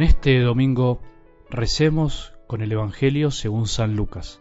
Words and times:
En 0.00 0.06
este 0.06 0.40
domingo 0.40 1.02
recemos 1.50 2.32
con 2.46 2.62
el 2.62 2.72
Evangelio 2.72 3.30
según 3.30 3.66
San 3.66 3.96
Lucas, 3.96 4.40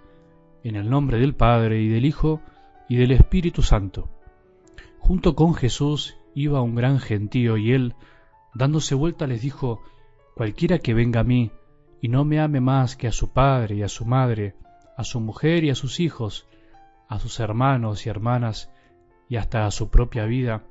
en 0.64 0.78
el 0.78 0.90
nombre 0.90 1.20
del 1.20 1.36
Padre 1.36 1.82
y 1.82 1.90
del 1.90 2.06
Hijo 2.06 2.40
y 2.88 2.96
del 2.96 3.12
Espíritu 3.12 3.62
Santo. 3.62 4.08
Junto 5.00 5.36
con 5.36 5.54
Jesús 5.56 6.16
iba 6.34 6.62
un 6.62 6.76
gran 6.76 6.98
gentío 6.98 7.58
y 7.58 7.74
él, 7.74 7.96
dándose 8.56 8.96
vuelta, 8.96 9.28
les 9.28 9.42
dijo, 9.42 9.82
Cualquiera 10.34 10.80
que 10.80 10.94
venga 10.94 11.20
a 11.20 11.26
mí 11.26 11.52
y 12.00 12.08
no 12.08 12.24
me 12.24 12.40
ame 12.40 12.62
más 12.62 12.96
que 12.96 13.10
a 13.10 13.12
su 13.12 13.34
padre 13.34 13.76
y 13.76 13.84
a 13.84 13.90
su 13.90 14.06
madre, 14.06 14.56
a 14.96 15.04
su 15.04 15.20
mujer 15.20 15.66
y 15.66 15.72
a 15.72 15.76
sus 15.76 16.00
hijos, 16.00 16.48
a 17.10 17.20
sus 17.20 17.42
hermanos 17.42 18.06
y 18.06 18.10
hermanas 18.10 18.72
y 19.28 19.36
hasta 19.36 19.66
a 19.66 19.72
su 19.72 19.90
propia 19.90 20.24
vida, 20.24 20.64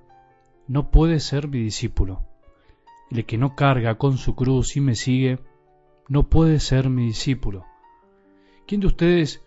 no 0.67 0.91
puede 0.91 1.21
ser 1.21 1.47
mi 1.47 1.59
discípulo. 1.59 2.28
El 3.11 3.25
que 3.25 3.39
no 3.39 3.55
carga 3.55 3.97
con 3.97 4.19
su 4.19 4.35
cruz 4.35 4.77
y 4.77 4.81
me 4.81 4.95
sigue, 4.95 5.39
no 6.09 6.29
puede 6.29 6.61
ser 6.61 6.91
mi 6.91 7.07
discípulo. 7.07 7.65
¿Quién 8.67 8.81
de 8.81 8.87
ustedes, 8.87 9.43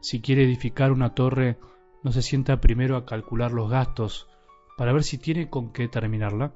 si 0.00 0.20
quiere 0.20 0.44
edificar 0.44 0.92
una 0.92 1.14
torre, 1.14 1.58
no 2.02 2.12
se 2.12 2.22
sienta 2.22 2.60
primero 2.60 2.96
a 2.96 3.04
calcular 3.04 3.52
los 3.52 3.68
gastos 3.68 4.28
para 4.76 4.92
ver 4.92 5.02
si 5.02 5.18
tiene 5.18 5.50
con 5.50 5.72
qué 5.72 5.88
terminarla? 5.88 6.54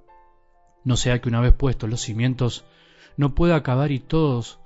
No 0.85 0.97
sea 0.97 1.21
que 1.21 1.29
una 1.29 1.41
vez 1.41 1.53
puestos 1.53 1.91
los 1.91 2.01
cimientos, 2.01 2.65
no 3.17 3.35
pueda 3.35 3.57
acabar 3.57 3.91
y 3.91 4.01
todos 4.01 4.61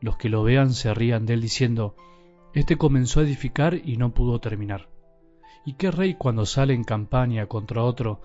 los 0.00 0.16
que 0.16 0.28
lo 0.28 0.42
vean 0.42 0.72
se 0.72 0.92
rían 0.94 1.26
de 1.26 1.34
él 1.34 1.40
diciendo, 1.40 1.96
Este 2.52 2.76
comenzó 2.76 3.20
a 3.20 3.24
edificar 3.24 3.74
y 3.74 3.96
no 3.96 4.14
pudo 4.14 4.40
terminar. 4.40 4.88
¿Y 5.66 5.74
qué 5.74 5.90
rey 5.90 6.14
cuando 6.14 6.46
sale 6.46 6.74
en 6.74 6.84
campaña 6.84 7.46
contra 7.46 7.82
otro 7.82 8.20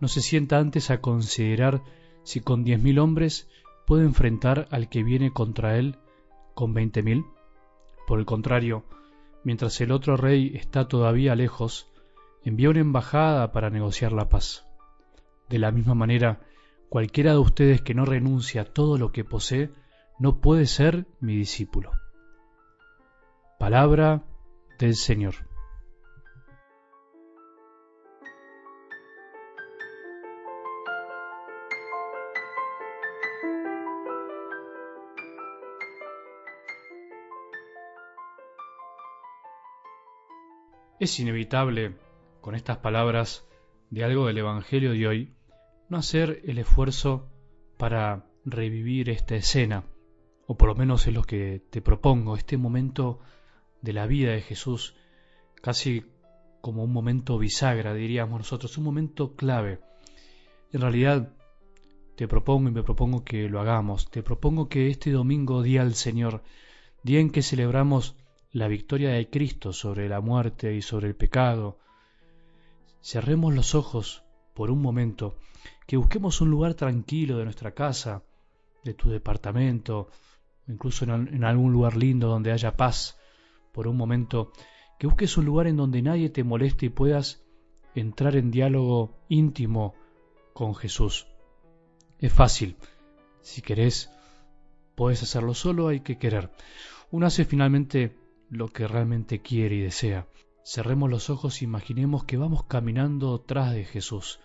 no 0.00 0.08
se 0.08 0.20
sienta 0.20 0.58
antes 0.58 0.90
a 0.90 1.00
considerar 1.00 1.82
si 2.26 2.40
con 2.40 2.64
diez 2.64 2.82
mil 2.82 2.98
hombres 2.98 3.48
puede 3.86 4.04
enfrentar 4.04 4.66
al 4.72 4.88
que 4.88 5.04
viene 5.04 5.32
contra 5.32 5.78
él 5.78 5.96
con 6.54 6.74
veinte 6.74 7.02
mil? 7.04 7.24
Por 8.04 8.18
el 8.18 8.26
contrario, 8.26 8.84
mientras 9.44 9.80
el 9.80 9.92
otro 9.92 10.16
rey 10.16 10.52
está 10.56 10.88
todavía 10.88 11.36
lejos, 11.36 11.88
envía 12.42 12.70
una 12.70 12.80
embajada 12.80 13.52
para 13.52 13.70
negociar 13.70 14.12
la 14.12 14.28
paz. 14.28 14.66
De 15.48 15.60
la 15.60 15.70
misma 15.70 15.94
manera, 15.94 16.40
cualquiera 16.88 17.30
de 17.30 17.38
ustedes 17.38 17.80
que 17.80 17.94
no 17.94 18.04
renuncia 18.04 18.62
a 18.62 18.64
todo 18.64 18.98
lo 18.98 19.12
que 19.12 19.22
posee, 19.22 19.70
no 20.18 20.40
puede 20.40 20.66
ser 20.66 21.06
mi 21.20 21.36
discípulo. 21.36 21.92
Palabra 23.60 24.24
del 24.80 24.96
Señor. 24.96 25.45
Es 40.98 41.20
inevitable, 41.20 41.94
con 42.40 42.54
estas 42.54 42.78
palabras 42.78 43.46
de 43.90 44.02
algo 44.02 44.26
del 44.26 44.38
Evangelio 44.38 44.92
de 44.92 45.06
hoy, 45.06 45.34
no 45.90 45.98
hacer 45.98 46.40
el 46.46 46.56
esfuerzo 46.56 47.28
para 47.76 48.24
revivir 48.46 49.10
esta 49.10 49.36
escena, 49.36 49.84
o 50.46 50.56
por 50.56 50.70
lo 50.70 50.74
menos 50.74 51.06
es 51.06 51.12
lo 51.12 51.22
que 51.22 51.62
te 51.68 51.82
propongo, 51.82 52.34
este 52.34 52.56
momento 52.56 53.20
de 53.82 53.92
la 53.92 54.06
vida 54.06 54.32
de 54.32 54.40
Jesús, 54.40 54.96
casi 55.60 56.06
como 56.62 56.82
un 56.82 56.94
momento 56.94 57.36
bisagra, 57.36 57.92
diríamos 57.92 58.38
nosotros, 58.38 58.78
un 58.78 58.84
momento 58.84 59.36
clave. 59.36 59.80
En 60.72 60.80
realidad, 60.80 61.30
te 62.16 62.26
propongo 62.26 62.70
y 62.70 62.72
me 62.72 62.82
propongo 62.82 63.22
que 63.22 63.50
lo 63.50 63.60
hagamos, 63.60 64.10
te 64.10 64.22
propongo 64.22 64.70
que 64.70 64.88
este 64.88 65.10
domingo, 65.10 65.62
día 65.62 65.82
al 65.82 65.94
Señor, 65.94 66.42
día 67.02 67.20
en 67.20 67.28
que 67.28 67.42
celebramos 67.42 68.16
la 68.52 68.68
victoria 68.68 69.10
de 69.10 69.28
Cristo 69.28 69.72
sobre 69.72 70.08
la 70.08 70.20
muerte 70.20 70.74
y 70.74 70.82
sobre 70.82 71.08
el 71.08 71.16
pecado, 71.16 71.78
cerremos 73.02 73.54
los 73.54 73.74
ojos 73.74 74.24
por 74.54 74.70
un 74.70 74.80
momento, 74.80 75.36
que 75.86 75.96
busquemos 75.96 76.40
un 76.40 76.50
lugar 76.50 76.74
tranquilo 76.74 77.38
de 77.38 77.44
nuestra 77.44 77.72
casa, 77.72 78.24
de 78.84 78.94
tu 78.94 79.10
departamento, 79.10 80.08
incluso 80.66 81.04
en, 81.04 81.44
algún 81.44 81.72
lugar 81.72 81.96
lindo 81.96 82.28
donde 82.28 82.52
haya 82.52 82.76
paz, 82.76 83.18
por 83.72 83.86
un 83.86 83.96
momento, 83.96 84.52
que 84.98 85.06
busques 85.06 85.36
un 85.36 85.44
lugar 85.44 85.66
en 85.66 85.76
donde 85.76 86.02
nadie 86.02 86.30
te 86.30 86.42
moleste 86.42 86.86
y 86.86 86.90
puedas 86.90 87.44
entrar 87.94 88.36
en 88.36 88.50
diálogo 88.50 89.18
íntimo 89.28 89.94
con 90.52 90.74
Jesús. 90.74 91.26
Es 92.18 92.32
fácil. 92.32 92.76
Si 93.42 93.60
querés, 93.60 94.10
puedes 94.94 95.22
hacerlo 95.22 95.54
solo, 95.54 95.88
hay 95.88 96.00
que 96.00 96.18
querer. 96.18 96.50
Uno 97.10 97.26
hace 97.26 97.44
finalmente 97.44 98.16
lo 98.50 98.68
que 98.68 98.86
realmente 98.86 99.40
quiere 99.40 99.76
y 99.76 99.80
desea. 99.80 100.26
Cerremos 100.64 101.10
los 101.10 101.30
ojos 101.30 101.60
e 101.60 101.64
imaginemos 101.64 102.24
que 102.24 102.36
vamos 102.36 102.64
caminando 102.64 103.40
tras 103.40 103.72
de 103.72 103.84
Jesús, 103.84 104.40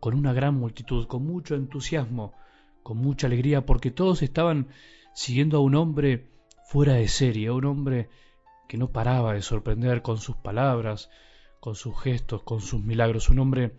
con 0.00 0.14
una 0.14 0.32
gran 0.32 0.54
multitud, 0.54 1.06
con 1.06 1.24
mucho 1.24 1.54
entusiasmo, 1.54 2.34
con 2.82 2.98
mucha 2.98 3.26
alegría, 3.26 3.66
porque 3.66 3.90
todos 3.90 4.22
estaban 4.22 4.68
siguiendo 5.14 5.56
a 5.56 5.60
un 5.60 5.74
hombre 5.74 6.28
fuera 6.66 6.94
de 6.94 7.08
serie, 7.08 7.48
a 7.48 7.52
un 7.52 7.64
hombre 7.64 8.08
que 8.68 8.78
no 8.78 8.90
paraba 8.90 9.34
de 9.34 9.42
sorprender 9.42 10.02
con 10.02 10.18
sus 10.18 10.36
palabras, 10.36 11.10
con 11.60 11.74
sus 11.74 11.98
gestos, 12.00 12.42
con 12.42 12.60
sus 12.60 12.82
milagros, 12.82 13.28
un 13.28 13.38
hombre 13.38 13.76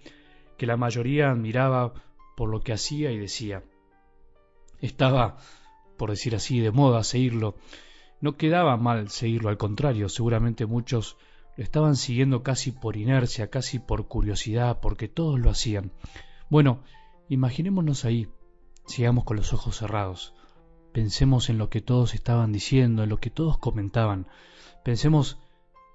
que 0.57 0.65
la 0.65 0.77
mayoría 0.77 1.31
admiraba 1.31 1.93
por 2.35 2.49
lo 2.49 2.61
que 2.61 2.73
hacía 2.73 3.11
y 3.11 3.17
decía. 3.17 3.63
Estaba, 4.79 5.37
por 5.97 6.09
decir 6.09 6.35
así, 6.35 6.59
de 6.59 6.71
moda 6.71 7.03
seguirlo, 7.03 7.55
no 8.19 8.35
quedaba 8.37 8.77
mal 8.77 9.09
seguirlo, 9.09 9.49
al 9.49 9.57
contrario, 9.57 10.09
seguramente 10.09 10.65
muchos 10.65 11.17
lo 11.55 11.63
estaban 11.63 11.95
siguiendo 11.95 12.43
casi 12.43 12.71
por 12.71 12.97
inercia, 12.97 13.49
casi 13.49 13.79
por 13.79 14.07
curiosidad, 14.07 14.79
porque 14.79 15.07
todos 15.07 15.39
lo 15.39 15.49
hacían. 15.49 15.91
Bueno, 16.49 16.83
imaginémonos 17.29 18.05
ahí, 18.05 18.29
sigamos 18.85 19.23
con 19.23 19.37
los 19.37 19.53
ojos 19.53 19.77
cerrados, 19.77 20.33
pensemos 20.93 21.49
en 21.49 21.57
lo 21.57 21.69
que 21.69 21.81
todos 21.81 22.13
estaban 22.13 22.51
diciendo, 22.51 23.03
en 23.03 23.09
lo 23.09 23.17
que 23.19 23.29
todos 23.29 23.57
comentaban, 23.57 24.27
pensemos 24.83 25.39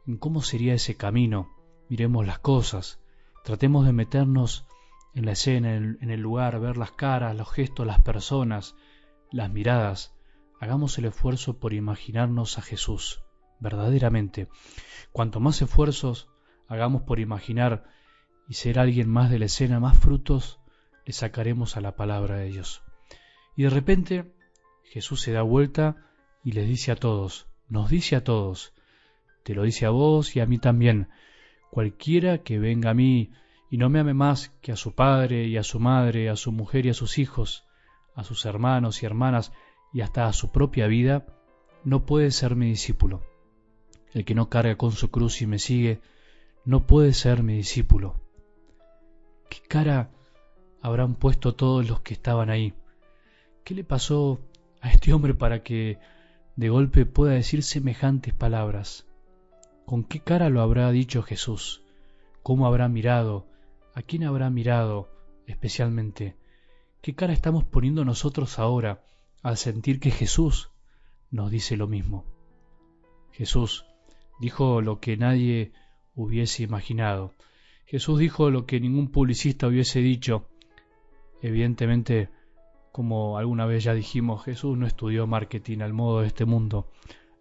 en 0.07 0.17
cómo 0.17 0.43
sería 0.43 0.75
ese 0.75 0.97
camino, 0.97 1.51
miremos 1.89 2.27
las 2.27 2.39
cosas, 2.39 3.01
tratemos 3.45 3.87
de 3.87 3.93
meternos 3.93 4.67
en 5.15 5.27
la 5.27 5.33
escena, 5.33 5.75
en 5.75 6.11
el 6.11 6.21
lugar, 6.21 6.59
ver 6.61 6.77
las 6.77 6.93
caras, 6.93 7.37
los 7.37 7.51
gestos, 7.51 7.87
las 7.87 8.01
personas, 8.01 8.77
las 9.31 9.51
miradas, 9.51 10.15
hagamos 10.63 10.97
el 10.97 11.07
esfuerzo 11.07 11.59
por 11.59 11.73
imaginarnos 11.75 12.57
a 12.57 12.63
Jesús, 12.63 13.21
verdaderamente. 13.59 14.47
Cuanto 15.11 15.41
más 15.41 15.61
esfuerzos 15.61 16.29
hagamos 16.69 17.03
por 17.03 17.19
imaginar 17.19 17.91
y 18.49 18.55
ser 18.55 18.79
alguien 18.79 19.11
más 19.11 19.29
de 19.29 19.41
la 19.41 19.47
escena, 19.47 19.81
más 19.81 19.99
frutos 19.99 20.61
le 21.05 21.13
sacaremos 21.15 21.77
a 21.77 21.81
la 21.81 21.97
palabra 21.97 22.37
de 22.37 22.47
Dios. 22.47 22.85
Y 23.57 23.65
de 23.65 23.71
repente 23.71 24.37
Jesús 24.85 25.21
se 25.21 25.33
da 25.33 25.43
vuelta 25.43 25.97
y 26.45 26.53
les 26.53 26.69
dice 26.69 26.93
a 26.93 26.97
todos, 26.97 27.49
nos 27.69 27.91
dice 27.91 28.15
a 28.15 28.23
todos, 28.23 28.73
te 29.43 29.57
lo 29.57 29.65
dice 29.65 29.85
a 29.87 29.91
vos 29.91 30.37
y 30.37 30.41
a 30.41 30.47
mí 30.47 30.59
también, 30.59 31.09
cualquiera 31.73 32.39
que 32.39 32.61
venga 32.61 32.91
a 32.91 32.95
mí 32.95 33.33
y 33.69 33.79
no 33.79 33.91
me 33.91 33.99
ame 33.99 34.15
más 34.15 34.51
que 34.63 34.71
a 34.71 34.77
su 34.77 34.95
padre 34.95 35.49
y 35.49 35.57
a 35.57 35.65
su 35.65 35.81
madre, 35.81 36.31
a 36.31 36.37
su 36.37 36.53
mujer 36.53 36.87
y 36.87 36.91
a 36.91 36.95
sus 36.95 37.19
hijos, 37.19 37.67
a 38.15 38.23
sus 38.23 38.47
hermanos 38.47 39.03
y 39.03 39.07
hermanas, 39.07 39.53
y 39.93 40.01
hasta 40.01 40.27
a 40.27 40.33
su 40.33 40.51
propia 40.51 40.87
vida, 40.87 41.27
no 41.85 42.07
puede 42.07 42.31
ser 42.31 42.57
mi 42.57 42.69
discípulo. 42.69 43.23
El 44.13 44.25
que 44.25 44.35
no 44.35 44.49
carga 44.49 44.77
con 44.77 44.93
su 44.93 45.11
cruz 45.11 45.43
y 45.43 45.47
me 45.47 45.59
sigue, 45.59 46.01
no 46.65 46.87
puede 46.87 47.13
ser 47.13 47.43
mi 47.43 47.57
discípulo. 47.57 48.21
¿Qué 49.49 49.61
cara 49.69 50.11
habrán 50.81 51.15
puesto 51.15 51.55
todos 51.55 51.89
los 51.89 52.01
que 52.01 52.15
estaban 52.15 52.51
ahí? 52.51 52.75
¿Qué 53.65 53.75
le 53.75 53.85
pasó 53.85 54.41
a 54.81 54.91
este 54.91 55.13
hombre 55.13 55.35
para 55.35 55.63
que 55.63 55.99
de 56.57 56.69
golpe 56.69 57.07
pueda 57.07 57.35
decir 57.35 57.63
semejantes 57.63 58.35
palabras? 58.35 59.07
¿Con 59.85 60.05
qué 60.05 60.21
cara 60.21 60.49
lo 60.49 60.61
habrá 60.61 60.91
dicho 60.91 61.23
Jesús? 61.23 61.83
¿Cómo 62.43 62.67
habrá 62.67 62.89
mirado? 62.89 63.47
¿A 63.95 64.03
quién 64.03 64.25
habrá 64.25 64.51
mirado 64.51 65.11
especialmente? 65.47 66.37
¿Qué 67.01 67.15
cara 67.15 67.33
estamos 67.33 67.65
poniendo 67.65 68.05
nosotros 68.05 68.59
ahora 68.59 69.05
al 69.43 69.57
sentir 69.57 69.99
que 69.99 70.11
Jesús 70.11 70.71
nos 71.31 71.51
dice 71.51 71.77
lo 71.77 71.89
mismo. 71.89 72.25
Jesús 73.33 73.85
dijo 74.41 74.81
lo 74.81 75.01
que 75.01 75.17
nadie 75.17 75.73
hubiese 76.15 76.63
imaginado. 76.63 77.35
Jesús 77.87 78.19
dijo 78.19 78.51
lo 78.51 78.67
que 78.67 78.81
ningún 78.81 79.09
publicista 79.09 79.67
hubiese 79.67 80.01
dicho. 80.01 80.49
Evidentemente, 81.41 82.29
como 82.93 83.39
alguna 83.39 83.67
vez 83.67 83.85
ya 83.85 83.95
dijimos, 83.95 84.45
Jesús 84.45 84.79
no 84.79 84.87
estudió 84.87 85.27
marketing 85.27 85.81
al 85.81 85.93
modo 85.93 86.21
de 86.21 86.29
este 86.29 86.45
mundo. 86.45 86.89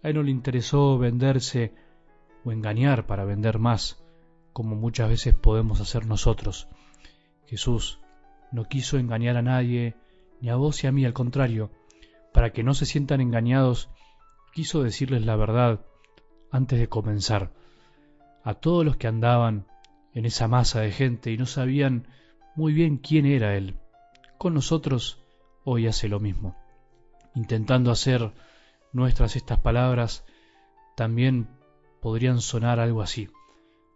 A 0.02 0.10
él 0.10 0.16
no 0.16 0.24
le 0.24 0.32
interesó 0.32 0.98
venderse 0.98 1.74
o 2.44 2.52
engañar 2.52 3.06
para 3.06 3.26
vender 3.26 3.60
más, 3.60 4.04
como 4.54 4.76
muchas 4.76 5.10
veces 5.10 5.36
podemos 5.36 5.80
hacer 5.82 6.08
nosotros. 6.08 6.68
Jesús 7.46 8.00
no 8.52 8.66
quiso 8.66 8.98
engañar 8.98 9.38
a 9.38 9.42
nadie, 9.42 9.96
ni 10.40 10.50
a 10.50 10.56
vos 10.56 10.84
y 10.84 10.88
a 10.88 10.92
mí, 10.92 11.06
al 11.06 11.14
contrario, 11.14 11.70
para 12.34 12.52
que 12.52 12.64
no 12.64 12.74
se 12.74 12.86
sientan 12.86 13.22
engañados, 13.22 13.90
quiso 14.54 14.84
decirles 14.84 15.26
la 15.26 15.36
verdad 15.36 15.82
antes 16.52 16.80
de 16.80 16.90
comenzar. 16.90 17.52
A 18.44 18.54
todos 18.56 18.86
los 18.86 18.98
que 18.98 19.08
andaban 19.08 19.66
en 20.14 20.26
esa 20.26 20.48
masa 20.48 20.82
de 20.82 20.92
gente 20.92 21.32
y 21.32 21.38
no 21.38 21.46
sabían 21.46 22.08
muy 22.56 22.74
bien 22.74 22.98
quién 22.98 23.26
era 23.26 23.56
Él. 23.56 23.78
Con 24.38 24.54
nosotros 24.54 25.24
hoy 25.64 25.88
hace 25.88 26.10
lo 26.10 26.20
mismo. 26.20 26.56
Intentando 27.36 27.92
hacer 27.92 28.34
nuestras 28.92 29.36
estas 29.36 29.60
palabras, 29.60 30.26
también 30.96 31.48
podrían 32.02 32.42
sonar 32.42 32.80
algo 32.80 33.02
así. 33.02 33.30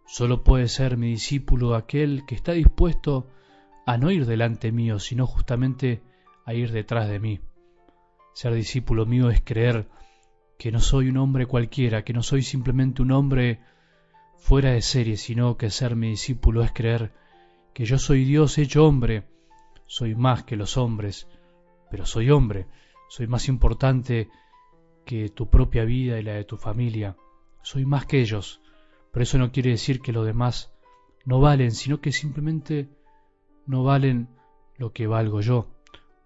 Solo 0.06 0.44
puede 0.44 0.68
ser 0.68 0.96
mi 0.96 1.10
discípulo 1.10 1.74
aquel 1.74 2.24
que 2.26 2.36
está 2.36 2.52
dispuesto 2.52 3.26
a 3.84 3.98
no 3.98 4.10
ir 4.10 4.24
delante 4.24 4.72
mío, 4.72 4.98
sino 5.00 5.26
justamente 5.26 6.02
a 6.44 6.54
ir 6.54 6.70
detrás 6.70 7.08
de 7.08 7.18
mí. 7.18 7.40
Ser 8.36 8.52
discípulo 8.52 9.06
mío 9.06 9.30
es 9.30 9.40
creer 9.40 9.88
que 10.58 10.70
no 10.70 10.78
soy 10.78 11.08
un 11.08 11.16
hombre 11.16 11.46
cualquiera, 11.46 12.04
que 12.04 12.12
no 12.12 12.22
soy 12.22 12.42
simplemente 12.42 13.00
un 13.00 13.12
hombre 13.12 13.60
fuera 14.36 14.72
de 14.72 14.82
serie, 14.82 15.16
sino 15.16 15.56
que 15.56 15.70
ser 15.70 15.96
mi 15.96 16.10
discípulo 16.10 16.62
es 16.62 16.70
creer 16.70 17.14
que 17.72 17.86
yo 17.86 17.96
soy 17.96 18.26
Dios 18.26 18.58
hecho 18.58 18.84
hombre, 18.84 19.26
soy 19.86 20.14
más 20.14 20.44
que 20.44 20.56
los 20.56 20.76
hombres, 20.76 21.26
pero 21.90 22.04
soy 22.04 22.28
hombre, 22.30 22.66
soy 23.08 23.26
más 23.26 23.48
importante 23.48 24.28
que 25.06 25.30
tu 25.30 25.48
propia 25.48 25.86
vida 25.86 26.20
y 26.20 26.22
la 26.22 26.34
de 26.34 26.44
tu 26.44 26.58
familia, 26.58 27.16
soy 27.62 27.86
más 27.86 28.04
que 28.04 28.20
ellos, 28.20 28.60
pero 29.12 29.22
eso 29.22 29.38
no 29.38 29.50
quiere 29.50 29.70
decir 29.70 30.02
que 30.02 30.12
los 30.12 30.26
demás 30.26 30.74
no 31.24 31.40
valen, 31.40 31.70
sino 31.70 32.02
que 32.02 32.12
simplemente 32.12 32.90
no 33.64 33.82
valen 33.82 34.28
lo 34.76 34.92
que 34.92 35.06
valgo 35.06 35.40
yo, 35.40 35.70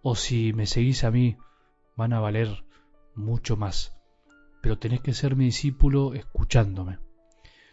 o 0.03 0.17
si 0.17 0.53
me 0.53 0.67
seguís 0.67 1.05
a 1.05 1.13
mí, 1.13 1.37
van 2.01 2.15
a 2.15 2.21
valer 2.21 2.65
mucho 3.15 3.59
más, 3.59 3.95
pero 4.63 4.79
tenés 4.79 5.03
que 5.03 5.13
ser 5.13 5.37
mi 5.37 5.45
discípulo 5.45 6.15
escuchándome. 6.15 6.99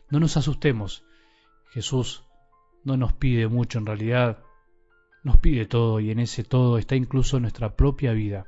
No 0.10 0.20
nos 0.20 0.36
asustemos. 0.36 1.06
Jesús 1.72 2.26
no 2.84 2.98
nos 2.98 3.14
pide 3.14 3.48
mucho 3.48 3.80
en 3.80 3.86
realidad, 3.86 4.44
nos 5.24 5.38
pide 5.38 5.66
todo 5.66 6.02
y 6.02 6.12
en 6.12 6.20
ese 6.20 6.44
todo 6.44 6.78
está 6.78 6.98
incluso 6.98 7.40
nuestra 7.40 7.78
propia 7.78 8.12
vida. 8.12 8.48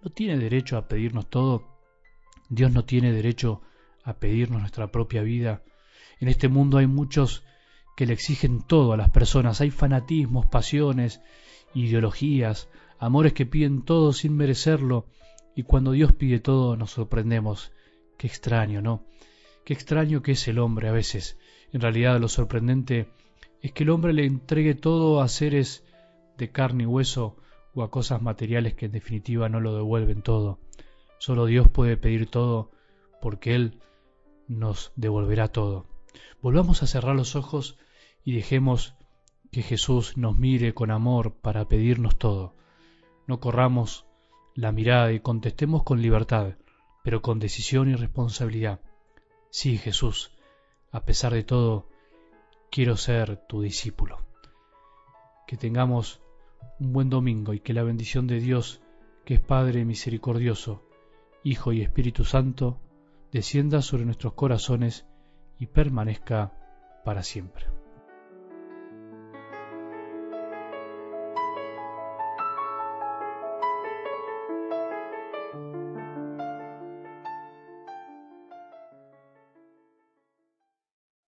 No 0.00 0.10
tiene 0.10 0.38
derecho 0.38 0.76
a 0.76 0.86
pedirnos 0.86 1.28
todo. 1.28 1.80
Dios 2.48 2.70
no 2.70 2.84
tiene 2.84 3.12
derecho 3.12 3.62
a 4.04 4.14
pedirnos 4.14 4.60
nuestra 4.60 4.92
propia 4.92 5.22
vida. 5.22 5.64
En 6.20 6.28
este 6.28 6.48
mundo 6.48 6.78
hay 6.78 6.86
muchos 6.86 7.42
que 7.96 8.06
le 8.06 8.12
exigen 8.12 8.62
todo 8.62 8.92
a 8.92 8.96
las 8.96 9.10
personas. 9.10 9.60
Hay 9.60 9.72
fanatismos, 9.72 10.46
pasiones, 10.46 11.20
ideologías, 11.74 12.68
amores 13.00 13.32
que 13.32 13.46
piden 13.46 13.82
todo 13.82 14.12
sin 14.12 14.36
merecerlo. 14.36 15.06
Y 15.56 15.64
cuando 15.64 15.92
Dios 15.92 16.12
pide 16.12 16.38
todo 16.38 16.76
nos 16.76 16.92
sorprendemos. 16.92 17.72
Qué 18.18 18.26
extraño, 18.26 18.82
¿no? 18.82 19.06
Qué 19.64 19.72
extraño 19.72 20.22
que 20.22 20.32
es 20.32 20.46
el 20.46 20.58
hombre 20.58 20.88
a 20.88 20.92
veces. 20.92 21.38
En 21.72 21.80
realidad 21.80 22.20
lo 22.20 22.28
sorprendente 22.28 23.08
es 23.62 23.72
que 23.72 23.84
el 23.84 23.90
hombre 23.90 24.12
le 24.12 24.26
entregue 24.26 24.74
todo 24.74 25.22
a 25.22 25.28
seres 25.28 25.84
de 26.36 26.50
carne 26.50 26.84
y 26.84 26.86
hueso 26.86 27.36
o 27.74 27.82
a 27.82 27.90
cosas 27.90 28.20
materiales 28.20 28.74
que 28.74 28.86
en 28.86 28.92
definitiva 28.92 29.48
no 29.48 29.60
lo 29.60 29.74
devuelven 29.74 30.22
todo. 30.22 30.60
Solo 31.18 31.46
Dios 31.46 31.68
puede 31.68 31.96
pedir 31.96 32.26
todo 32.26 32.70
porque 33.22 33.54
Él 33.54 33.80
nos 34.46 34.92
devolverá 34.96 35.48
todo. 35.48 35.86
Volvamos 36.42 36.82
a 36.82 36.86
cerrar 36.86 37.16
los 37.16 37.34
ojos 37.34 37.78
y 38.24 38.32
dejemos 38.32 38.94
que 39.50 39.62
Jesús 39.62 40.16
nos 40.16 40.38
mire 40.38 40.74
con 40.74 40.90
amor 40.90 41.34
para 41.40 41.66
pedirnos 41.68 42.18
todo. 42.18 42.56
No 43.30 43.38
corramos 43.38 44.06
la 44.56 44.72
mirada 44.72 45.12
y 45.12 45.20
contestemos 45.20 45.84
con 45.84 46.02
libertad, 46.02 46.56
pero 47.04 47.22
con 47.22 47.38
decisión 47.38 47.88
y 47.88 47.94
responsabilidad. 47.94 48.80
Sí, 49.50 49.78
Jesús, 49.78 50.32
a 50.90 51.04
pesar 51.04 51.32
de 51.32 51.44
todo, 51.44 51.88
quiero 52.72 52.96
ser 52.96 53.36
tu 53.46 53.62
discípulo. 53.62 54.18
Que 55.46 55.56
tengamos 55.56 56.20
un 56.80 56.92
buen 56.92 57.08
domingo 57.08 57.54
y 57.54 57.60
que 57.60 57.72
la 57.72 57.84
bendición 57.84 58.26
de 58.26 58.40
Dios, 58.40 58.82
que 59.24 59.34
es 59.34 59.40
Padre 59.40 59.84
misericordioso, 59.84 60.82
Hijo 61.44 61.72
y 61.72 61.82
Espíritu 61.82 62.24
Santo, 62.24 62.80
descienda 63.30 63.80
sobre 63.80 64.06
nuestros 64.06 64.32
corazones 64.32 65.06
y 65.56 65.66
permanezca 65.66 66.52
para 67.04 67.22
siempre. 67.22 67.79